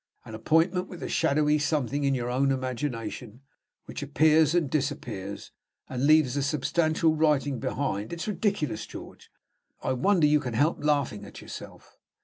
An 0.25 0.33
appointment 0.33 0.87
with 0.87 1.03
a 1.03 1.07
shadowy 1.07 1.59
Something 1.59 2.03
in 2.05 2.15
your 2.15 2.27
own 2.31 2.51
imagination, 2.51 3.41
which 3.85 4.01
appears 4.01 4.55
and 4.55 4.67
disappears, 4.67 5.51
and 5.87 6.07
leaves 6.07 6.43
substantial 6.43 7.15
writing 7.15 7.59
behind 7.59 8.11
it! 8.11 8.15
It's 8.15 8.27
ridiculous, 8.27 8.87
George; 8.87 9.29
I 9.83 9.93
wonder 9.93 10.25
you 10.25 10.39
can 10.39 10.55
help 10.55 10.83
laughing 10.83 11.23
at 11.23 11.39
yourself." 11.39 11.99